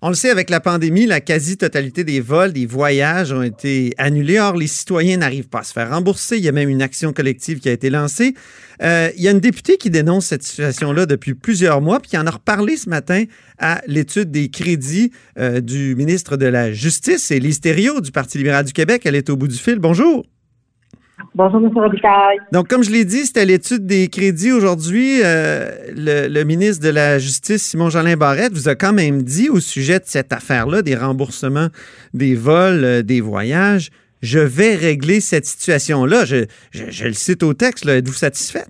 On 0.00 0.10
le 0.10 0.14
sait, 0.14 0.30
avec 0.30 0.48
la 0.48 0.60
pandémie, 0.60 1.06
la 1.06 1.20
quasi-totalité 1.20 2.04
des 2.04 2.20
vols, 2.20 2.52
des 2.52 2.66
voyages 2.66 3.32
ont 3.32 3.42
été 3.42 3.94
annulés. 3.98 4.38
Or, 4.38 4.54
les 4.54 4.68
citoyens 4.68 5.16
n'arrivent 5.16 5.48
pas 5.48 5.58
à 5.58 5.62
se 5.64 5.72
faire 5.72 5.90
rembourser. 5.90 6.36
Il 6.36 6.44
y 6.44 6.48
a 6.48 6.52
même 6.52 6.68
une 6.68 6.82
action 6.82 7.12
collective 7.12 7.58
qui 7.58 7.68
a 7.68 7.72
été 7.72 7.90
lancée. 7.90 8.34
Euh, 8.80 9.10
il 9.16 9.24
y 9.24 9.26
a 9.26 9.32
une 9.32 9.40
députée 9.40 9.76
qui 9.76 9.90
dénonce 9.90 10.26
cette 10.26 10.44
situation-là 10.44 11.06
depuis 11.06 11.34
plusieurs 11.34 11.80
mois, 11.80 11.98
puis 11.98 12.10
qui 12.10 12.18
en 12.18 12.28
a 12.28 12.30
reparlé 12.30 12.76
ce 12.76 12.88
matin 12.88 13.24
à 13.58 13.82
l'étude 13.88 14.30
des 14.30 14.50
crédits 14.50 15.10
euh, 15.36 15.60
du 15.60 15.96
ministre 15.96 16.36
de 16.36 16.46
la 16.46 16.72
Justice, 16.72 17.32
et 17.32 17.40
Thériault 17.40 18.00
du 18.00 18.12
Parti 18.12 18.38
libéral 18.38 18.64
du 18.66 18.72
Québec. 18.72 19.02
Elle 19.04 19.16
est 19.16 19.28
au 19.30 19.36
bout 19.36 19.48
du 19.48 19.58
fil. 19.58 19.80
Bonjour. 19.80 20.24
Bonjour, 21.34 21.60
M. 21.60 21.70
Robitaille. 21.74 22.38
Donc, 22.52 22.68
comme 22.68 22.82
je 22.82 22.90
l'ai 22.90 23.04
dit, 23.04 23.26
c'était 23.26 23.44
l'étude 23.44 23.86
des 23.86 24.08
crédits 24.08 24.52
aujourd'hui. 24.52 25.20
Euh, 25.24 25.70
le, 25.94 26.44
ministre 26.44 26.84
de 26.84 26.90
la 26.90 27.18
Justice, 27.18 27.62
Simon-Jolin 27.62 28.16
Barrette, 28.16 28.52
vous 28.52 28.68
a 28.68 28.74
quand 28.74 28.92
même 28.92 29.22
dit 29.22 29.48
au 29.48 29.60
sujet 29.60 29.98
de 29.98 30.04
cette 30.04 30.32
affaire-là, 30.32 30.82
des 30.82 30.94
remboursements 30.94 31.68
des 32.14 32.34
vols, 32.34 32.84
euh, 32.84 33.02
des 33.02 33.20
voyages, 33.20 33.90
je 34.22 34.38
vais 34.38 34.74
régler 34.74 35.20
cette 35.20 35.44
situation-là. 35.44 36.24
Je, 36.24 36.44
le 36.72 37.12
cite 37.12 37.42
au 37.42 37.54
texte. 37.54 37.86
Êtes-vous 37.86 38.12
satisfaite? 38.12 38.68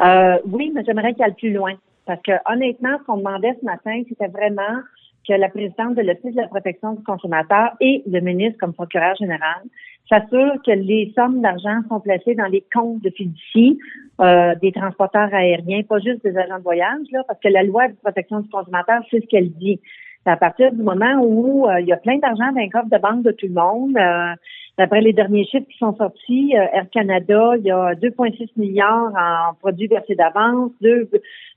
Euh, 0.00 0.36
oui, 0.46 0.72
mais 0.74 0.82
j'aimerais 0.84 1.14
qu'il 1.14 1.24
aille 1.24 1.34
plus 1.34 1.52
loin. 1.52 1.74
Parce 2.06 2.20
que 2.22 2.32
honnêtement, 2.50 2.98
ce 2.98 3.04
qu'on 3.04 3.18
demandait 3.18 3.56
ce 3.60 3.64
matin, 3.64 4.02
c'était 4.08 4.28
vraiment 4.28 4.80
que 5.28 5.34
la 5.34 5.48
présidente 5.48 5.94
de 5.94 6.02
l'Office 6.02 6.34
de 6.34 6.40
la 6.40 6.48
protection 6.48 6.94
du 6.94 7.02
consommateur 7.04 7.72
et 7.80 8.02
le 8.06 8.20
ministre 8.20 8.58
comme 8.58 8.72
procureur 8.72 9.14
général 9.16 9.62
s'assurent 10.08 10.62
que 10.64 10.70
les 10.70 11.12
sommes 11.14 11.42
d'argent 11.42 11.80
sont 11.88 12.00
placées 12.00 12.34
dans 12.34 12.46
les 12.46 12.64
comptes 12.72 13.02
de 13.02 13.10
fiducie 13.10 13.78
euh, 14.20 14.54
des 14.62 14.72
transporteurs 14.72 15.32
aériens, 15.34 15.82
pas 15.82 15.98
juste 15.98 16.24
des 16.24 16.36
agents 16.36 16.58
de 16.58 16.62
voyage, 16.62 17.06
là, 17.12 17.22
parce 17.28 17.38
que 17.40 17.48
la 17.48 17.62
loi 17.62 17.88
de 17.88 17.94
protection 18.02 18.40
du 18.40 18.48
consommateur, 18.48 19.02
c'est 19.10 19.20
ce 19.20 19.26
qu'elle 19.26 19.50
dit. 19.50 19.80
À 20.24 20.36
partir 20.36 20.72
du 20.72 20.82
moment 20.82 21.22
où 21.22 21.68
euh, 21.68 21.80
il 21.80 21.86
y 21.86 21.92
a 21.92 21.96
plein 21.96 22.18
d'argent 22.18 22.52
dans 22.52 22.60
les 22.60 22.68
coffre 22.68 22.90
de 22.90 22.98
banque 22.98 23.22
de 23.22 23.32
tout 23.32 23.46
le 23.46 23.54
monde. 23.54 23.96
Euh, 23.96 24.34
D'après 24.78 25.00
les 25.00 25.12
derniers 25.12 25.44
chiffres 25.44 25.66
qui 25.68 25.76
sont 25.76 25.96
sortis, 25.96 26.54
euh, 26.56 26.64
Air 26.72 26.86
Canada, 26.92 27.54
il 27.56 27.64
y 27.64 27.70
a 27.72 27.94
2,6 27.94 28.48
milliards 28.56 29.12
en 29.12 29.54
produits 29.54 29.88
versés 29.88 30.14
d'avance, 30.14 30.70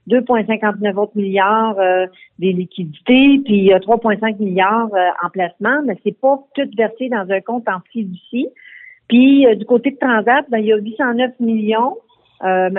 2,59 0.10 0.96
autres 0.96 1.16
milliards 1.16 1.78
euh, 1.80 2.08
des 2.40 2.54
liquidités, 2.54 3.40
puis 3.46 3.58
il 3.58 3.66
y 3.66 3.74
a 3.74 3.80
3,5 3.80 4.38
milliards 4.40 4.90
euh, 4.94 5.26
en 5.26 5.30
placement, 5.30 5.82
mais 5.86 5.98
c'est 6.04 6.20
pas 6.20 6.40
tout 6.56 6.70
versé 6.78 7.10
dans 7.10 7.26
un 7.30 7.42
compte 7.42 7.68
en 7.70 7.80
fiducie. 7.92 8.48
Puis 9.08 9.46
du 9.58 9.66
côté 9.66 9.92
de 9.92 9.98
Transat, 9.98 10.46
ben, 10.50 10.60
il 10.60 10.68
y 10.68 10.74
a 10.74 10.78
809 10.78 11.40
millions 11.42 11.98
euh, 12.44 12.70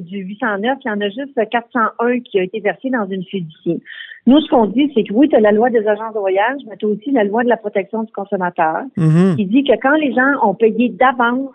du 0.00 0.18
809, 0.18 0.78
il 0.84 0.88
y 0.88 0.90
en 0.90 1.00
a 1.00 1.08
juste 1.08 1.48
401 1.50 2.20
qui 2.20 2.40
a 2.40 2.42
été 2.42 2.60
versé 2.60 2.90
dans 2.90 3.06
une 3.06 3.22
fiducie. 3.24 3.80
Nous, 4.26 4.40
ce 4.40 4.48
qu'on 4.48 4.66
dit, 4.66 4.90
c'est 4.94 5.04
que 5.04 5.12
oui, 5.12 5.28
tu 5.28 5.36
as 5.36 5.40
la 5.40 5.52
loi 5.52 5.70
des 5.70 5.86
agents 5.86 6.10
de 6.12 6.18
voyage, 6.18 6.60
mais 6.68 6.76
tu 6.76 6.86
as 6.86 6.88
aussi 6.88 7.10
la 7.10 7.24
loi 7.24 7.44
de 7.44 7.48
la 7.48 7.56
protection 7.56 8.02
du 8.02 8.12
consommateur 8.12 8.82
mm-hmm. 8.96 9.36
qui 9.36 9.46
dit 9.46 9.64
que 9.64 9.74
quand 9.80 9.94
les 9.94 10.12
gens 10.12 10.32
ont 10.42 10.54
payé 10.54 10.88
d'avance 10.88 11.50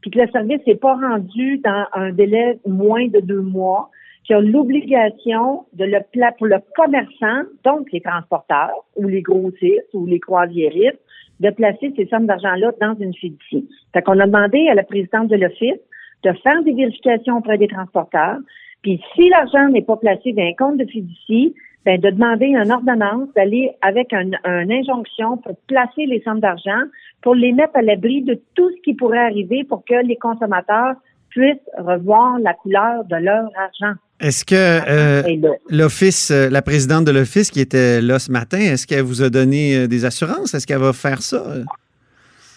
puis 0.00 0.10
que 0.10 0.18
le 0.18 0.28
service 0.28 0.60
n'est 0.66 0.76
pas 0.76 0.94
rendu 0.94 1.58
dans 1.58 1.84
un 1.92 2.10
délai 2.10 2.58
moins 2.66 3.06
de 3.08 3.20
deux 3.20 3.42
mois, 3.42 3.90
qu'il 4.30 4.36
y 4.36 4.48
a 4.48 4.52
l'obligation 4.52 5.64
de 5.72 5.84
le 5.84 5.98
pour 6.38 6.46
le 6.46 6.58
commerçant, 6.76 7.42
donc 7.64 7.90
les 7.92 8.00
transporteurs 8.00 8.84
ou 8.96 9.08
les 9.08 9.22
grossistes 9.22 9.92
ou 9.92 10.06
les 10.06 10.20
croisiéristes, 10.20 11.00
de 11.40 11.50
placer 11.50 11.92
ces 11.96 12.06
sommes 12.06 12.26
d'argent-là 12.26 12.70
dans 12.80 12.94
une 13.00 13.14
fiducie. 13.14 13.68
Fait 13.92 14.02
qu'on 14.02 14.20
a 14.20 14.26
demandé 14.26 14.68
à 14.68 14.74
la 14.74 14.84
présidente 14.84 15.28
de 15.28 15.36
l'Office 15.36 15.80
de 16.22 16.32
faire 16.44 16.62
des 16.62 16.72
vérifications 16.72 17.38
auprès 17.38 17.58
des 17.58 17.66
transporteurs. 17.66 18.38
Puis 18.82 19.02
si 19.14 19.28
l'argent 19.30 19.68
n'est 19.68 19.82
pas 19.82 19.96
placé 19.96 20.32
dans 20.32 20.42
un 20.42 20.52
compte 20.56 20.76
de 20.76 20.84
fiducie, 20.84 21.54
ben, 21.86 21.98
de 21.98 22.10
demander 22.10 22.46
une 22.46 22.70
ordonnance, 22.70 23.28
d'aller 23.34 23.72
avec 23.80 24.12
une 24.12 24.36
injonction 24.44 25.38
pour 25.38 25.56
placer 25.66 26.04
les 26.06 26.20
sommes 26.20 26.40
d'argent, 26.40 26.82
pour 27.22 27.34
les 27.34 27.52
mettre 27.52 27.76
à 27.76 27.82
l'abri 27.82 28.22
de 28.22 28.38
tout 28.54 28.70
ce 28.70 28.82
qui 28.82 28.94
pourrait 28.94 29.18
arriver 29.18 29.64
pour 29.64 29.82
que 29.84 29.94
les 29.94 30.16
consommateurs 30.16 30.94
puissent 31.30 31.56
revoir 31.78 32.38
la 32.38 32.54
couleur 32.54 33.04
de 33.04 33.16
leur 33.16 33.50
argent. 33.56 33.98
Est-ce 34.20 34.44
que 34.44 34.54
euh, 34.54 35.22
l'office, 35.70 36.30
euh, 36.30 36.50
la 36.50 36.60
présidente 36.60 37.06
de 37.06 37.10
l'office 37.10 37.50
qui 37.50 37.60
était 37.60 38.02
là 38.02 38.18
ce 38.18 38.30
matin, 38.30 38.58
est-ce 38.58 38.86
qu'elle 38.86 39.02
vous 39.02 39.22
a 39.22 39.30
donné 39.30 39.74
euh, 39.74 39.86
des 39.86 40.04
assurances? 40.04 40.52
Est-ce 40.52 40.66
qu'elle 40.66 40.78
va 40.78 40.92
faire 40.92 41.22
ça? 41.22 41.42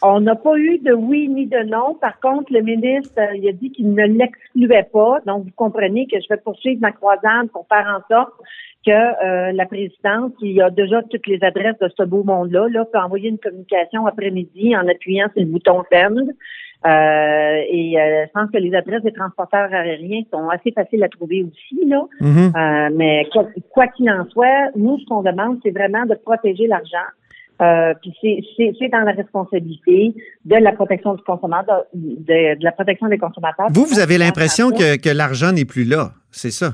On 0.02 0.20
n'a 0.20 0.36
pas 0.36 0.58
eu 0.58 0.80
de 0.80 0.92
oui 0.92 1.30
ni 1.30 1.46
de 1.46 1.64
non. 1.64 1.96
Par 1.96 2.20
contre, 2.20 2.52
le 2.52 2.62
ministre, 2.62 3.18
il 3.36 3.48
a 3.48 3.54
dit 3.54 3.72
qu'il 3.72 3.94
ne 3.94 4.04
l'excluait 4.04 4.90
pas. 4.92 5.20
Donc, 5.26 5.46
vous 5.46 5.54
comprenez 5.56 6.06
que 6.08 6.18
je 6.20 6.28
vais 6.30 6.42
poursuivre 6.42 6.82
ma 6.82 6.92
croisade 6.92 7.48
pour 7.54 7.66
faire 7.70 7.88
en 7.88 8.14
sorte 8.14 8.34
que 8.86 8.92
euh, 8.92 9.52
la 9.54 9.66
présidente, 9.66 10.34
qui 10.40 10.60
a 10.62 10.70
déjà 10.70 11.02
toutes 11.04 11.26
les 11.28 11.42
adresses 11.42 11.80
de 11.80 11.90
ce 11.98 12.04
beau 12.04 12.24
monde-là, 12.24 12.68
là, 12.70 12.84
peut 12.84 13.00
envoyer 13.00 13.30
une 13.30 13.38
communication 13.38 14.06
après-midi 14.06 14.76
en 14.76 14.88
appuyant 14.90 15.28
sur 15.34 15.42
le 15.42 15.48
bouton 15.48 15.84
send. 15.92 16.32
Euh, 16.86 17.62
et 17.70 17.96
je 17.96 18.32
pense 18.34 18.52
que 18.52 18.58
les 18.58 18.76
adresses 18.76 19.04
des 19.04 19.14
transporteurs 19.14 19.74
aériens 19.74 20.24
sont 20.32 20.50
assez 20.50 20.72
faciles 20.72 21.04
à 21.04 21.10
trouver 21.10 21.44
aussi, 21.44 21.86
là. 21.88 22.04
Mm-hmm. 22.20 22.94
mais 22.96 23.26
quoi 23.72 23.88
qu'il 23.88 24.10
en 24.10 24.26
soit, 24.30 24.72
nous, 24.76 25.00
ce 25.00 25.06
qu'on 25.06 25.22
demande, 25.22 25.60
c'est 25.64 25.72
vraiment 25.72 26.06
de 26.06 26.16
protéger 26.16 26.68
l'argent. 26.68 27.08
Euh, 27.62 27.94
puis 28.02 28.14
c'est 28.58 28.90
dans 28.90 29.02
la 29.02 29.12
responsabilité 29.12 30.14
de 30.44 30.56
la 30.56 30.72
protection 30.72 31.14
du 31.14 31.24
consommateur, 31.24 31.84
de, 31.94 32.62
la 32.64 32.72
protection 32.72 33.08
des 33.08 33.18
consommateurs. 33.18 33.68
Vous, 33.70 33.86
vous 33.86 34.00
avez 34.00 34.18
l'impression 34.18 34.72
que, 34.72 34.98
que 34.98 35.10
l'argent 35.10 35.52
n'est 35.52 35.66
plus 35.66 35.86
là, 35.86 36.12
c'est 36.32 36.52
ça? 36.52 36.72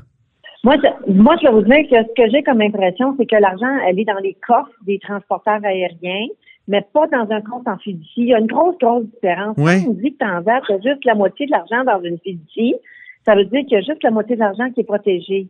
Moi, 0.64 0.76
je, 0.84 1.14
moi, 1.14 1.36
je 1.42 1.48
vais 1.48 1.54
vous 1.54 1.62
dire 1.62 1.84
que 1.90 1.96
ce 1.96 2.14
que 2.16 2.30
j'ai 2.32 2.44
comme 2.44 2.62
impression, 2.62 3.16
c'est 3.18 3.26
que 3.26 3.36
l'argent, 3.36 3.78
elle 3.88 4.00
est 4.00 4.06
dans 4.06 4.20
les 4.22 4.36
coffres 4.46 4.72
des 4.86 5.00
transporteurs 5.00 5.64
aériens, 5.64 6.28
mais 6.70 6.86
pas 6.94 7.08
dans 7.08 7.30
un 7.30 7.42
compte 7.42 7.68
en 7.68 7.78
fiducie. 7.78 8.22
Il 8.22 8.28
y 8.28 8.34
a 8.34 8.40
une 8.40 8.48
grosse, 8.48 8.78
grosse 8.78 9.04
différence. 9.06 9.56
Oui. 9.58 9.84
Quand 9.84 9.92
on 9.92 9.94
dit 9.96 10.14
que 10.14 10.18
tu 10.18 10.74
as 10.74 10.80
juste 10.82 11.04
la 11.04 11.16
moitié 11.16 11.46
de 11.48 11.52
l'argent 11.52 11.84
dans 11.84 12.02
une 12.02 12.18
fiducie, 12.20 12.76
ça 13.26 13.36
veut 13.36 13.44
dire 13.44 13.62
qu'il 13.62 13.74
y 13.74 13.76
a 13.76 13.82
juste 13.82 14.02
la 14.04 14.12
moitié 14.12 14.36
de 14.36 14.40
l'argent 14.40 14.72
qui 14.72 14.80
est 14.80 14.86
protégé 14.86 15.48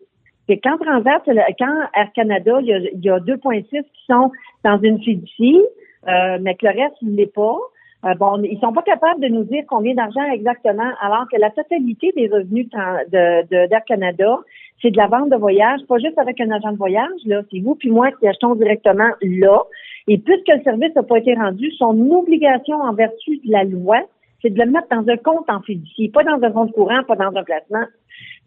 quand 0.58 0.78
Transat, 0.78 1.22
quand 1.58 1.78
Air 1.94 2.12
Canada, 2.16 2.60
il 2.62 3.00
y 3.04 3.10
a, 3.10 3.20
2,6 3.20 3.68
qui 3.70 4.06
sont 4.08 4.32
dans 4.64 4.80
une 4.82 5.00
fiducie, 5.02 5.62
euh, 6.08 6.38
mais 6.42 6.56
que 6.56 6.66
le 6.66 6.82
reste, 6.82 6.96
il 7.02 7.16
l'est 7.16 7.34
pas. 7.34 7.58
Euh, 8.06 8.14
bon, 8.16 8.42
ils 8.44 8.60
sont 8.60 8.72
pas 8.72 8.82
capables 8.82 9.22
de 9.22 9.28
nous 9.28 9.44
dire 9.44 9.64
combien 9.68 9.94
d'argent 9.94 10.24
exactement, 10.32 10.92
alors 11.02 11.28
que 11.32 11.38
la 11.38 11.50
totalité 11.50 12.14
des 12.16 12.28
revenus 12.28 12.68
de, 12.70 13.68
d'Air 13.68 13.84
Canada, 13.86 14.40
c'est 14.82 14.92
de 14.92 14.98
la 14.98 15.08
vente 15.08 15.30
de 15.30 15.36
voyage, 15.36 15.82
pas 15.88 15.98
juste 15.98 16.18
avec 16.18 16.40
un 16.40 16.50
agent 16.52 16.72
de 16.72 16.78
voyage, 16.78 17.22
là. 17.26 17.42
C'est 17.52 17.60
vous 17.60 17.76
puis 17.76 17.90
moi 17.90 18.12
qui 18.14 18.28
achetons 18.28 18.56
directement 18.56 19.10
là. 19.22 19.64
Et 20.08 20.18
puisque 20.18 20.48
le 20.48 20.62
service 20.64 20.96
n'a 20.96 21.04
pas 21.04 21.18
été 21.18 21.34
rendu, 21.36 21.72
son 21.72 22.00
obligation 22.12 22.78
en 22.78 22.94
vertu 22.94 23.38
de 23.38 23.52
la 23.52 23.64
loi, 23.64 24.02
c'est 24.42 24.50
de 24.50 24.60
le 24.60 24.72
mettre 24.72 24.88
dans 24.90 25.08
un 25.08 25.18
compte 25.18 25.50
en 25.50 25.62
fiducie, 25.62 26.10
pas 26.10 26.24
dans 26.24 26.42
un 26.42 26.52
compte 26.52 26.72
courant, 26.72 27.04
pas 27.04 27.16
dans 27.16 27.36
un 27.36 27.44
placement. 27.44 27.86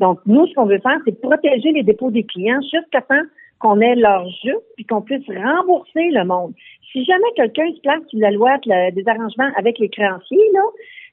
Donc, 0.00 0.20
nous, 0.26 0.46
ce 0.46 0.54
qu'on 0.54 0.66
veut 0.66 0.80
faire, 0.80 0.98
c'est 1.04 1.20
protéger 1.20 1.72
les 1.72 1.82
dépôts 1.82 2.10
des 2.10 2.24
clients 2.24 2.60
jusqu'à 2.62 3.02
temps 3.02 3.22
qu'on 3.58 3.80
ait 3.80 3.94
leur 3.94 4.28
jeu 4.44 4.58
puis 4.76 4.84
qu'on 4.84 5.02
puisse 5.02 5.26
rembourser 5.28 6.10
le 6.10 6.24
monde. 6.24 6.54
Si 6.90 7.04
jamais 7.04 7.28
quelqu'un 7.36 7.70
se 7.74 7.80
place 7.80 8.02
sur 8.08 8.18
la 8.18 8.30
loi 8.30 8.56
des 8.64 9.04
arrangements 9.06 9.50
avec 9.56 9.78
les 9.78 9.88
créanciers, 9.88 10.50
là, 10.52 10.62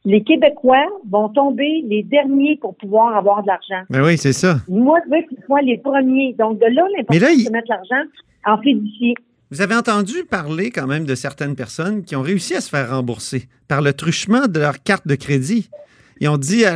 les 0.05 0.23
Québécois 0.23 0.87
vont 1.09 1.29
tomber 1.29 1.83
les 1.87 2.03
derniers 2.03 2.57
pour 2.61 2.75
pouvoir 2.75 3.15
avoir 3.15 3.41
de 3.41 3.47
l'argent. 3.47 3.85
Ben 3.89 4.03
oui, 4.03 4.17
c'est 4.17 4.33
ça. 4.33 4.59
Moi, 4.67 4.99
je 5.05 5.15
veux 5.15 5.21
qu'ils 5.27 5.43
soient 5.45 5.61
les 5.61 5.77
premiers. 5.77 6.33
Donc, 6.39 6.59
de 6.59 6.65
là, 6.65 6.83
l'importance 6.97 7.45
de 7.45 7.51
mettre 7.51 7.67
l'argent 7.69 8.09
en 8.45 8.61
fiducie. 8.61 9.15
Vous 9.51 9.61
avez 9.61 9.75
entendu 9.75 10.23
parler 10.29 10.69
quand 10.69 10.87
même 10.87 11.05
de 11.05 11.15
certaines 11.15 11.55
personnes 11.55 12.03
qui 12.03 12.15
ont 12.15 12.21
réussi 12.21 12.55
à 12.55 12.61
se 12.61 12.69
faire 12.69 12.91
rembourser 12.91 13.47
par 13.67 13.81
le 13.81 13.93
truchement 13.93 14.47
de 14.47 14.59
leur 14.59 14.81
carte 14.83 15.07
de 15.07 15.15
crédit. 15.15 15.69
Ils 16.21 16.29
ont 16.29 16.37
dit 16.37 16.65
à 16.65 16.75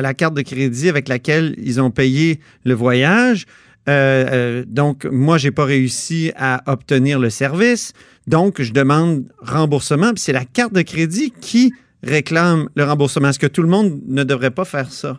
la, 0.00 0.14
carte 0.14 0.34
de 0.34 0.42
crédit 0.42 0.88
avec 0.88 1.08
laquelle 1.08 1.54
ils 1.58 1.80
ont 1.80 1.90
payé 1.90 2.40
le 2.64 2.74
voyage, 2.74 3.46
euh, 3.88 4.26
euh, 4.30 4.64
donc, 4.66 5.04
moi, 5.06 5.38
j'ai 5.38 5.50
pas 5.50 5.64
réussi 5.64 6.32
à 6.36 6.62
obtenir 6.70 7.18
le 7.18 7.30
service. 7.30 7.94
Donc, 8.26 8.60
je 8.60 8.72
demande 8.72 9.24
remboursement. 9.38 10.10
Puis 10.10 10.20
c'est 10.20 10.32
la 10.32 10.44
carte 10.44 10.74
de 10.74 10.82
crédit 10.82 11.32
qui 11.40 11.72
réclame 12.02 12.68
le 12.74 12.84
remboursement. 12.84 13.28
Est-ce 13.28 13.38
que 13.38 13.46
tout 13.46 13.62
le 13.62 13.68
monde 13.68 14.00
ne 14.06 14.24
devrait 14.24 14.50
pas 14.50 14.64
faire 14.64 14.90
ça? 14.90 15.18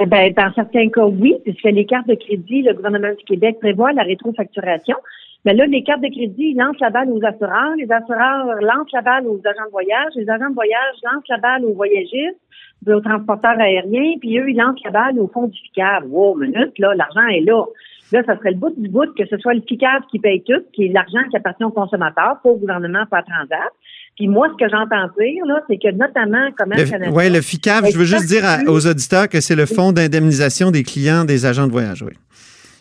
Eh 0.00 0.06
ben, 0.06 0.32
dans 0.32 0.52
certains 0.54 0.88
cas, 0.88 1.04
oui, 1.04 1.36
puisque 1.44 1.64
les 1.64 1.86
cartes 1.86 2.08
de 2.08 2.14
crédit, 2.14 2.62
le 2.62 2.74
gouvernement 2.74 3.14
du 3.16 3.24
Québec 3.24 3.58
prévoit 3.60 3.92
la 3.92 4.02
rétrofacturation. 4.02 4.96
Mais 5.44 5.52
là, 5.54 5.66
les 5.66 5.82
cartes 5.82 6.00
de 6.00 6.08
crédit 6.08 6.54
lancent 6.54 6.80
la 6.80 6.90
balle 6.90 7.10
aux 7.10 7.22
assureurs, 7.22 7.74
les 7.76 7.90
assureurs 7.90 8.46
lancent 8.62 8.92
la 8.92 9.02
balle 9.02 9.26
aux 9.26 9.40
agents 9.44 9.66
de 9.66 9.70
voyage, 9.70 10.12
les 10.16 10.28
agents 10.28 10.48
de 10.48 10.54
voyage 10.54 10.96
lancent 11.02 11.28
la 11.28 11.38
balle 11.38 11.64
aux 11.64 11.74
voyagistes, 11.74 12.40
aux 12.86 13.00
transporteurs 13.00 13.58
aériens, 13.60 14.16
puis 14.20 14.38
eux, 14.38 14.50
ils 14.50 14.56
lancent 14.56 14.82
la 14.84 14.90
balle 14.90 15.18
au 15.18 15.28
fond 15.28 15.46
du 15.46 15.58
FICAV. 15.66 16.04
Wow, 16.08 16.36
minute, 16.36 16.78
là, 16.78 16.94
l'argent 16.94 17.26
est 17.28 17.40
là. 17.40 17.64
Là, 18.12 18.22
ça 18.24 18.36
serait 18.38 18.52
le 18.52 18.56
bout 18.56 18.72
du 18.76 18.88
bout 18.88 19.12
que 19.14 19.26
ce 19.26 19.36
soit 19.38 19.54
le 19.54 19.62
FICAV 19.66 20.02
qui 20.10 20.18
paye 20.18 20.42
tout, 20.44 20.62
qui 20.72 20.86
est 20.86 20.88
l'argent 20.88 21.18
qui 21.30 21.36
appartient 21.36 21.64
aux 21.64 21.70
consommateurs, 21.70 22.38
pas 22.42 22.48
au 22.48 22.56
gouvernement, 22.56 23.04
pas 23.10 23.18
à 23.18 23.22
Transat. 23.22 23.72
Puis 24.16 24.28
moi, 24.28 24.48
ce 24.52 24.64
que 24.64 24.70
j'entends 24.70 25.08
dire, 25.18 25.44
là, 25.46 25.62
c'est 25.68 25.76
que 25.76 25.90
notamment, 25.90 26.48
comment 26.56 26.76
Oui, 27.12 27.30
le 27.30 27.40
FICAV, 27.40 27.90
je 27.90 27.98
veux 27.98 28.04
juste 28.04 28.28
dire 28.28 28.44
aux 28.68 28.86
auditeurs 28.86 29.28
que 29.28 29.40
c'est 29.40 29.56
le 29.56 29.66
fonds 29.66 29.92
d'indemnisation 29.92 30.70
des 30.70 30.84
clients 30.84 31.24
des 31.24 31.46
agents 31.46 31.66
de 31.66 31.72
voyage, 31.72 32.02
oui. 32.02 32.12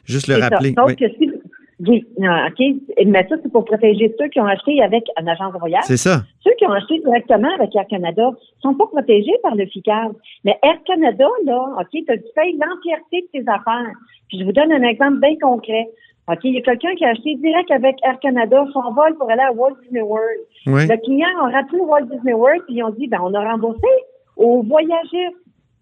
Juste 0.05 0.27
le 0.27 0.35
rappeler. 0.35 0.75
oui. 0.85 0.95
que 0.95 1.05
si, 1.17 1.31
oui, 1.87 2.05
OK. 2.17 3.05
Mais 3.05 3.27
ça, 3.27 3.35
c'est 3.41 3.51
pour 3.51 3.65
protéger 3.65 4.13
ceux 4.17 4.27
qui 4.29 4.39
ont 4.39 4.45
acheté 4.45 4.81
avec 4.81 5.03
un 5.17 5.27
agent 5.27 5.51
de 5.51 5.57
voyage. 5.57 5.83
C'est 5.85 5.97
ça. 5.97 6.23
Ceux 6.43 6.53
qui 6.57 6.65
ont 6.65 6.71
acheté 6.71 6.99
directement 6.99 7.49
avec 7.55 7.75
Air 7.75 7.87
Canada 7.87 8.31
sont 8.61 8.73
pas 8.75 8.85
protégés 8.87 9.37
par 9.41 9.55
le 9.55 9.65
FICAV. 9.65 10.13
Mais 10.45 10.57
Air 10.63 10.77
Canada, 10.85 11.27
là, 11.45 11.75
OK, 11.79 11.89
tu 11.91 12.03
payes 12.05 12.57
l'entièreté 12.57 13.21
de 13.21 13.39
tes 13.39 13.49
affaires. 13.49 13.93
Puis 14.29 14.39
je 14.39 14.45
vous 14.45 14.53
donne 14.53 14.71
un 14.71 14.83
exemple 14.83 15.19
bien 15.19 15.35
concret. 15.41 15.89
OK, 16.29 16.39
il 16.45 16.53
y 16.53 16.57
a 16.57 16.61
quelqu'un 16.61 16.95
qui 16.95 17.03
a 17.05 17.09
acheté 17.09 17.35
direct 17.35 17.69
avec 17.71 17.97
Air 18.03 18.19
Canada 18.21 18.65
son 18.71 18.93
vol 18.93 19.15
pour 19.15 19.29
aller 19.29 19.41
à 19.41 19.51
Walt 19.51 19.75
Disney 19.83 20.01
World. 20.01 20.39
Le 20.65 21.03
client 21.03 21.27
a 21.41 21.49
rappelé 21.49 21.81
Walt 21.81 22.05
Disney 22.05 22.33
World 22.33 22.61
puis 22.65 22.75
ils 22.75 22.83
ont 22.83 22.91
dit 22.91 23.07
ben 23.07 23.19
on 23.21 23.33
a 23.33 23.51
remboursé 23.51 23.89
aux 24.37 24.63
voyageurs. 24.63 25.33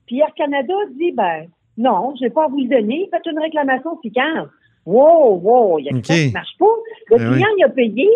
Puis 0.07 0.19
Air 0.19 0.33
Canada 0.35 0.73
dit 0.97 1.11
ben 1.11 1.45
non, 1.77 2.15
je 2.19 2.25
vais 2.25 2.31
pas 2.31 2.45
à 2.45 2.47
vous 2.47 2.59
le 2.59 2.69
donner, 2.69 3.07
faites 3.11 3.25
une 3.27 3.39
réclamation 3.39 3.97
FICAV. 4.01 4.49
Wow, 4.85 5.39
wow, 5.43 5.79
il 5.79 5.85
y 5.85 5.89
a 5.89 5.91
quelque 5.93 6.07
chose 6.07 6.25
qui 6.27 6.33
marche 6.33 6.57
pas. 6.59 6.65
Le 7.11 7.17
ben 7.17 7.31
client, 7.33 7.47
il 7.57 7.63
a 7.63 7.69
payé. 7.69 8.09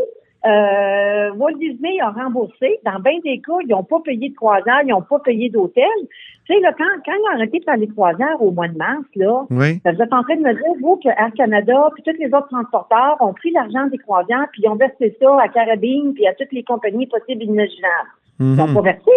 Euh, 0.47 1.31
Walt 1.37 1.57
Disney 1.57 1.99
a 2.01 2.11
remboursé. 2.11 2.79
Dans 2.85 2.99
bien 2.99 3.17
des 3.23 3.39
cas, 3.41 3.53
ils 3.61 3.67
n'ont 3.69 3.83
pas 3.83 3.99
payé 4.03 4.29
de 4.29 4.35
croisière, 4.35 4.81
ils 4.83 4.89
n'ont 4.89 5.01
pas 5.01 5.19
payé 5.19 5.49
d'hôtel. 5.49 5.83
Tu 6.45 6.53
sais, 6.53 6.59
là, 6.59 6.71
quand, 6.77 6.85
quand 7.03 7.13
ils 7.13 7.21
ont 7.31 7.35
arrêté 7.35 7.59
de 7.59 7.63
faire 7.63 7.77
les 7.77 7.87
croisières 7.87 8.39
au 8.39 8.51
mois 8.51 8.67
de 8.67 8.77
mars, 8.77 9.05
là, 9.15 9.45
oui. 9.49 9.81
vous 9.83 10.01
êtes 10.01 10.13
en 10.13 10.21
train 10.21 10.35
de 10.35 10.41
me 10.41 10.53
dire, 10.53 10.73
vous, 10.81 10.97
que 10.97 11.09
Air 11.09 11.31
Canada, 11.35 11.89
puis 11.95 12.03
tous 12.03 12.19
les 12.19 12.27
autres 12.27 12.49
transporteurs 12.49 13.17
ont 13.21 13.33
pris 13.33 13.51
l'argent 13.51 13.87
des 13.87 13.97
croisières, 13.97 14.45
puis 14.51 14.61
ils 14.63 14.69
ont 14.69 14.75
versé 14.75 15.17
ça 15.19 15.35
à 15.41 15.47
Carabine, 15.47 16.13
puis 16.13 16.27
à 16.27 16.35
toutes 16.35 16.51
les 16.51 16.63
compagnies 16.63 17.07
possibles 17.07 17.41
et 17.41 17.45
imaginables. 17.45 18.09
Ils 18.39 18.55
n'ont 18.55 18.67
Mhm. 18.67 18.75
pas 18.75 18.81
versé. 18.81 19.11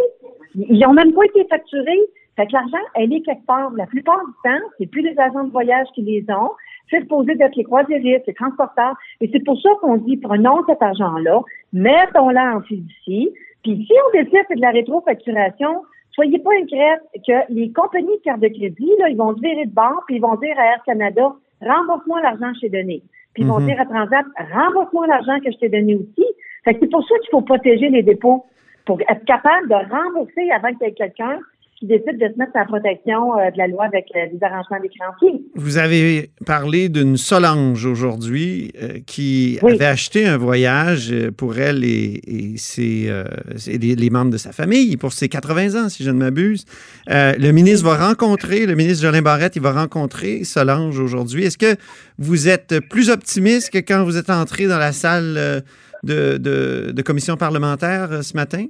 Ils 0.54 0.78
n'ont 0.78 0.94
même 0.94 1.12
pas 1.12 1.24
été 1.26 1.44
facturés. 1.50 2.00
Fait 2.36 2.46
que 2.46 2.52
l'argent, 2.52 2.78
elle 2.94 3.12
est 3.12 3.20
quelque 3.20 3.44
part. 3.46 3.70
La 3.76 3.84
plupart 3.86 4.20
du 4.24 4.32
temps, 4.44 4.64
c'est 4.78 4.86
plus 4.86 5.02
les 5.02 5.18
agents 5.18 5.44
de 5.44 5.50
voyage 5.50 5.88
qui 5.94 6.02
les 6.02 6.24
ont. 6.30 6.52
C'est 6.90 7.00
supposé 7.00 7.34
d'être 7.34 7.56
les 7.56 7.64
croisiéristes, 7.64 8.26
les 8.26 8.34
transporteurs. 8.34 8.94
Et 9.20 9.28
c'est 9.32 9.44
pour 9.44 9.60
ça 9.60 9.70
qu'on 9.80 9.96
dit, 9.96 10.16
prenons 10.16 10.64
cet 10.66 10.82
argent-là, 10.82 11.40
mettons-le 11.72 12.56
en 12.56 12.60
fiducie. 12.62 13.30
Puis 13.62 13.84
si 13.86 13.92
on 14.06 14.18
décide 14.18 14.44
c'est 14.48 14.56
de 14.56 14.60
la 14.60 14.70
rétrofacturation, 14.70 15.82
soyez 16.12 16.38
pas 16.38 16.50
inquiets 16.60 16.96
que 17.26 17.52
les 17.52 17.70
compagnies 17.72 18.16
de 18.18 18.22
carte 18.22 18.40
de 18.40 18.48
crédit, 18.48 18.90
là, 18.98 19.08
ils 19.08 19.16
vont 19.16 19.34
se 19.36 19.40
virer 19.40 19.66
de 19.66 19.74
bord, 19.74 20.02
puis 20.06 20.16
ils 20.16 20.22
vont 20.22 20.36
dire 20.36 20.58
à 20.58 20.64
Air 20.64 20.82
Canada, 20.84 21.32
rembourse-moi 21.60 22.20
l'argent 22.22 22.52
que 22.52 22.56
je 22.56 22.60
t'ai 22.62 22.68
donné. 22.70 23.02
Puis 23.34 23.42
ils 23.42 23.48
vont 23.48 23.60
Mhm. 23.60 23.66
dire 23.66 23.80
à 23.80 23.84
Transat, 23.84 24.26
rembourse-moi 24.52 25.06
l'argent 25.06 25.38
que 25.44 25.50
je 25.50 25.58
t'ai 25.58 25.68
donné 25.68 25.94
aussi. 25.96 26.26
Fait 26.64 26.74
que 26.74 26.80
c'est 26.80 26.90
pour 26.90 27.06
ça 27.06 27.18
qu'il 27.18 27.30
faut 27.30 27.42
protéger 27.42 27.88
les 27.88 28.02
dépôts, 28.02 28.44
pour 28.84 29.00
être 29.02 29.24
capable 29.26 29.68
de 29.68 29.74
rembourser 29.74 30.50
avant 30.50 30.68
qu'il 30.68 30.86
y 30.86 30.90
ait 30.90 30.92
quelqu'un 30.92 31.38
qui 31.78 31.86
décide 31.86 32.18
de 32.18 32.26
se 32.32 32.38
mettre 32.38 32.56
à 32.56 32.60
la 32.60 32.64
protection 32.64 33.38
euh, 33.38 33.50
de 33.52 33.58
la 33.58 33.68
loi 33.68 33.84
avec 33.84 34.06
euh, 34.16 34.26
les 34.32 34.38
arrangements 34.42 34.80
des 34.82 34.88
créanciers. 34.88 35.40
Vous 35.54 35.78
avez 35.78 36.30
parlé 36.44 36.88
d'une 36.88 37.16
Solange 37.16 37.84
aujourd'hui 37.86 38.72
euh, 38.82 38.98
qui 39.06 39.58
Oui. 39.62 39.74
avait 39.74 39.84
acheté 39.84 40.26
un 40.26 40.36
voyage 40.36 41.12
euh, 41.12 41.30
pour 41.30 41.56
elle 41.58 41.84
et, 41.84 42.20
et 42.26 42.56
ses, 42.56 43.06
euh, 43.08 43.22
les, 43.68 43.94
les 43.94 44.10
membres 44.10 44.32
de 44.32 44.38
sa 44.38 44.50
famille 44.50 44.96
pour 44.96 45.12
ses 45.12 45.28
80 45.28 45.84
ans, 45.84 45.88
si 45.88 46.02
je 46.02 46.10
ne 46.10 46.18
m'abuse. 46.18 46.64
Euh, 47.10 47.32
le 47.38 47.52
ministre 47.52 47.86
va 47.86 48.08
rencontrer, 48.08 48.66
le 48.66 48.74
ministre 48.74 49.02
Jolin 49.04 49.22
Barrette, 49.22 49.54
il 49.54 49.62
va 49.62 49.70
rencontrer 49.72 50.42
Solange 50.42 50.98
aujourd'hui. 50.98 51.44
Est-ce 51.44 51.58
que 51.58 51.76
vous 52.18 52.48
êtes 52.48 52.80
plus 52.90 53.08
optimiste 53.08 53.70
que 53.70 53.78
quand 53.78 54.02
vous 54.04 54.16
êtes 54.16 54.30
entré 54.30 54.66
dans 54.66 54.78
la 54.78 54.90
salle 54.92 55.34
euh, 55.36 55.60
de, 56.02 56.38
de, 56.38 56.90
de 56.92 57.02
commission 57.02 57.36
parlementaire 57.36 58.08
euh, 58.10 58.22
ce 58.22 58.34
matin? 58.34 58.66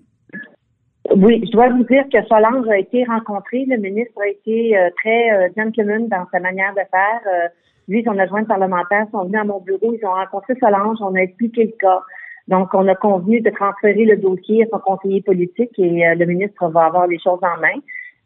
Oui, 1.16 1.43
je 1.46 1.52
dois 1.52 1.69
vous 1.70 1.84
dire 1.84 2.05
que 2.12 2.22
Solange 2.26 2.69
a 2.69 2.78
été 2.78 3.05
rencontré. 3.05 3.64
Le 3.66 3.76
ministre 3.76 4.20
a 4.22 4.28
été 4.28 4.76
euh, 4.76 4.90
très 5.02 5.31
euh, 5.31 5.49
gentleman 5.56 6.08
dans 6.08 6.26
sa 6.31 6.40
manière 6.40 6.72
de 6.72 6.82
faire. 6.90 7.20
Euh, 7.26 7.49
lui, 7.88 8.05
son 8.05 8.19
adjoint 8.19 8.44
parlementaire 8.44 9.06
sont 9.10 9.25
venus 9.25 9.40
à 9.40 9.44
mon 9.44 9.60
bureau. 9.60 9.94
Ils 9.94 10.05
ont 10.05 10.12
rencontré 10.12 10.55
Solange. 10.60 10.99
On 11.00 11.14
a 11.14 11.20
expliqué 11.20 11.64
le 11.64 11.72
cas. 11.81 12.02
Donc, 12.49 12.72
on 12.72 12.87
a 12.88 12.94
convenu 12.94 13.40
de 13.40 13.50
transférer 13.50 14.05
le 14.06 14.16
dossier 14.16 14.64
à 14.64 14.66
son 14.70 14.78
conseiller 14.78 15.22
politique 15.22 15.78
et 15.78 16.06
euh, 16.06 16.14
le 16.14 16.25
ministre 16.25 16.69
va 16.69 16.87
avoir 16.87 17.06
les 17.06 17.19
choses 17.19 17.40
en 17.43 17.61
main. 17.61 17.78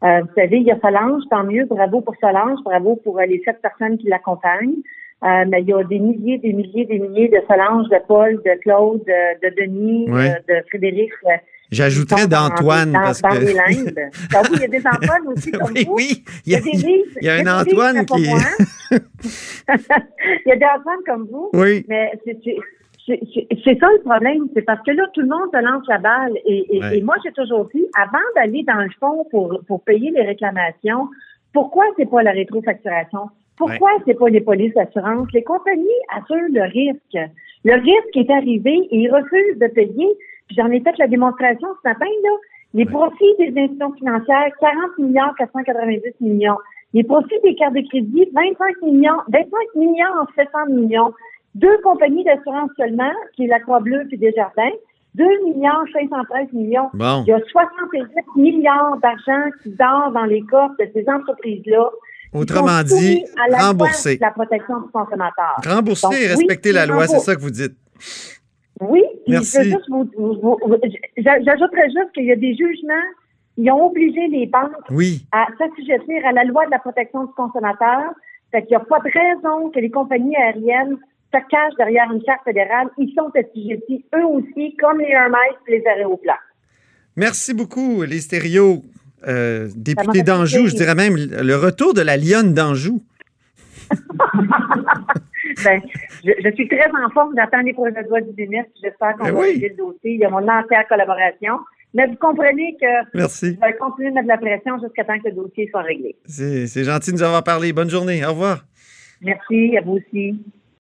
Euh, 0.03 0.21
vous 0.21 0.33
savez, 0.35 0.57
il 0.57 0.63
y 0.63 0.71
a 0.71 0.79
Solange, 0.79 1.23
tant 1.29 1.43
mieux. 1.43 1.65
Bravo 1.65 2.01
pour 2.01 2.15
Solange. 2.19 2.59
Bravo 2.63 2.97
pour 3.03 3.19
euh, 3.19 3.25
les 3.25 3.41
sept 3.45 3.61
personnes 3.61 3.97
qui 3.97 4.07
l'accompagnent. 4.07 4.81
Euh, 5.23 5.45
mais 5.47 5.61
il 5.61 5.69
y 5.69 5.73
a 5.73 5.83
des 5.83 5.99
milliers, 5.99 6.37
des 6.37 6.51
milliers, 6.51 6.85
des 6.85 6.99
milliers 6.99 7.29
de 7.29 7.41
Solange, 7.47 7.87
de 7.89 7.99
Paul, 8.07 8.41
de 8.45 8.59
Claude, 8.61 9.03
de, 9.05 9.49
de 9.49 9.55
Denis, 9.55 10.05
de 10.07 10.55
Frédéric. 10.67 11.11
J'ajouterais 11.73 12.27
d'Antoine 12.27 12.91
dans, 12.93 12.99
parce 13.01 13.21
dans 13.21 13.29
que... 13.29 13.35
oui, 13.43 13.53
il 14.53 14.59
y 14.59 14.63
a 14.63 14.67
des 14.67 14.87
Antoine 14.87 15.27
aussi 15.27 15.51
comme 15.59 15.71
oui, 15.73 15.85
vous. 15.85 15.93
oui, 15.95 16.23
il 16.45 16.53
y 16.53 16.55
a, 16.55 16.59
des 16.61 16.69
il 16.73 17.25
y 17.25 17.29
a 17.29 17.33
un 17.35 17.61
Antoine 17.61 18.05
qui... 18.05 18.23
il 18.23 18.99
y 20.45 20.51
a 20.51 20.55
des 20.55 20.65
Antoine 20.65 20.99
comme 21.05 21.27
vous. 21.31 21.49
oui. 21.53 21.85
Mais 21.89 22.11
c'est- 22.25 22.39
ça 23.05 23.87
le 23.97 24.01
problème, 24.05 24.47
c'est 24.55 24.61
parce 24.61 24.79
que 24.85 24.91
là, 24.91 25.03
tout 25.13 25.19
le 25.21 25.27
monde 25.27 25.49
se 25.53 25.61
lance 25.61 25.83
la 25.89 25.97
balle. 25.97 26.37
Et, 26.45 26.77
et, 26.77 26.79
Ouais. 26.81 26.97
et 26.97 27.01
moi, 27.01 27.15
j'ai 27.23 27.33
toujours 27.33 27.67
dit, 27.75 27.85
avant 27.99 28.17
d'aller 28.35 28.63
dans 28.65 28.75
le 28.81 28.89
fond 28.99 29.25
pour, 29.29 29.59
pour 29.67 29.83
payer 29.83 30.09
les 30.11 30.21
réclamations, 30.23 31.09
pourquoi 31.53 31.83
c'est 31.97 32.09
pas 32.09 32.23
la 32.23 32.31
rétrofacturation? 32.31 33.29
Pourquoi 33.57 33.89
c'est 34.07 34.17
pas 34.17 34.29
les 34.29 34.39
polices 34.41 34.73
d'assurance? 34.73 35.27
Les 35.33 35.43
compagnies 35.43 35.83
assurent 36.15 36.49
le 36.49 36.63
risque. 36.63 37.31
Le 37.65 37.73
risque 37.75 38.15
est 38.15 38.29
arrivé 38.31 38.87
et 38.91 38.97
ils 38.97 39.11
refusent 39.11 39.57
de 39.59 39.67
payer. 39.67 40.07
J'en 40.55 40.67
ai 40.71 40.81
fait 40.81 40.97
la 40.97 41.07
démonstration 41.07 41.67
ce 41.83 41.89
matin, 41.89 42.05
là. 42.23 42.29
Les 42.73 42.85
Ouais. 42.85 42.91
profits 42.91 43.35
des 43.37 43.49
institutions 43.49 43.93
financières, 43.93 44.51
40 44.59 44.97
milliards 44.97 45.35
490 45.37 46.01
millions. 46.21 46.57
Les 46.93 47.03
profits 47.03 47.39
des 47.43 47.55
cartes 47.55 47.73
de 47.75 47.87
crédit, 47.87 48.27
25 48.33 48.81
millions, 48.81 49.19
25 49.29 49.75
millions 49.75 50.25
700 50.35 50.65
millions. 50.69 51.13
Deux 51.55 51.77
compagnies 51.83 52.23
d'assurance 52.23 52.71
seulement, 52.77 53.11
qui 53.35 53.45
est 53.45 53.47
la 53.47 53.59
Croix-Bleue 53.59 54.07
et 54.11 54.17
Desjardins, 54.17 54.71
2 55.15 55.23
milliards 55.45 55.83
513 55.93 56.51
millions. 56.53 56.89
Bon. 56.93 57.23
Il 57.25 57.29
y 57.29 57.33
a 57.33 57.39
68 57.51 58.01
milliards 58.35 58.97
d'argent 58.97 59.49
qui 59.61 59.69
dort 59.69 60.11
dans 60.11 60.25
les 60.25 60.41
coffres 60.41 60.75
de 60.79 60.87
ces 60.93 61.07
entreprises-là. 61.07 61.89
Autrement 62.33 62.81
dit, 62.83 63.23
à 63.51 63.67
rembourser. 63.67 64.17
la 64.19 64.31
protection 64.31 64.81
du 64.81 64.89
consommateur. 64.91 65.55
Rembourser 65.65 66.07
Donc, 66.07 66.13
et 66.15 66.17
oui, 66.21 66.27
respecter 66.27 66.71
la 66.71 66.85
loi, 66.85 67.07
c'est 67.07 67.19
ça 67.19 67.35
que 67.35 67.41
vous 67.41 67.51
dites. 67.51 67.75
Oui, 68.81 69.03
Merci. 69.27 69.71
j'ajouterais 71.17 71.85
juste 71.89 72.11
qu'il 72.13 72.25
y 72.25 72.31
a 72.31 72.35
des 72.35 72.55
jugements, 72.55 72.93
ils 73.57 73.71
ont 73.71 73.85
obligé 73.87 74.27
les 74.27 74.47
banques 74.47 74.71
Oui. 74.89 75.25
à 75.31 75.45
s'assujettir 75.57 76.25
à 76.25 76.31
la 76.31 76.43
loi 76.43 76.65
de 76.65 76.71
la 76.71 76.79
protection 76.79 77.25
du 77.25 77.33
consommateur. 77.33 78.11
Fait 78.51 78.61
qu'il 78.61 78.71
n'y 78.71 78.75
a 78.75 78.79
pas 78.81 78.99
de 78.99 79.09
raison 79.11 79.69
que 79.69 79.79
les 79.79 79.89
compagnies 79.89 80.35
aériennes 80.35 80.97
se 81.33 81.39
cachent 81.49 81.75
derrière 81.77 82.11
une 82.11 82.21
carte 82.23 82.43
fédérale. 82.43 82.87
Ils 82.97 83.13
sont 83.15 83.31
assujettis, 83.35 84.05
eux 84.15 84.25
aussi, 84.25 84.75
comme 84.77 84.99
les 84.99 85.07
Hermès 85.09 85.53
et 85.67 85.77
les 85.79 85.83
aéroplans. 85.87 86.33
Merci 87.15 87.53
beaucoup, 87.53 88.01
les 88.03 88.19
stéréos. 88.21 88.83
Euh, 89.27 89.69
député 89.75 90.23
d'Anjou, 90.23 90.67
je 90.67 90.75
dirais 90.75 90.95
même 90.95 91.15
le 91.15 91.55
retour 91.55 91.93
de 91.93 92.01
la 92.01 92.17
lionne 92.17 92.53
d'Anjou. 92.53 93.01
Ben, 95.63 95.81
je, 96.25 96.31
je 96.43 96.51
suis 96.55 96.67
très 96.67 96.89
en 96.89 97.09
forme, 97.11 97.33
j'attends 97.35 97.61
les 97.61 97.73
projets 97.73 98.01
de 98.03 98.07
loi 98.09 98.21
du 98.21 98.29
ministre, 98.41 98.71
j'espère 98.81 99.15
qu'on 99.17 99.25
Ben 99.25 99.33
va 99.33 99.39
oui. 99.41 99.47
régler 99.51 99.69
le 99.69 99.75
dossier. 99.75 100.13
Il 100.13 100.19
y 100.19 100.25
a 100.25 100.29
mon 100.29 100.37
entière 100.47 100.87
collaboration. 100.87 101.59
Mais 101.93 102.07
vous 102.07 102.15
comprenez 102.15 102.75
que 102.81 103.17
Merci. 103.17 103.57
je 103.61 103.65
vais 103.67 103.75
continuer 103.77 104.09
de 104.09 104.15
mettre 104.15 104.23
de 104.25 104.29
la 104.29 104.37
pression 104.37 104.79
jusqu'à 104.81 105.03
temps 105.03 105.19
que 105.19 105.29
le 105.29 105.35
dossier 105.35 105.67
soit 105.69 105.83
réglé. 105.83 106.15
C'est 106.25 106.83
gentil 106.83 107.11
de 107.11 107.17
nous 107.17 107.23
avoir 107.23 107.43
parlé. 107.43 107.71
Bonne 107.71 107.89
journée. 107.89 108.25
Au 108.25 108.29
revoir. 108.29 108.65
Merci, 109.21 109.77
à 109.77 109.81
vous 109.81 109.99
aussi. 109.99 110.39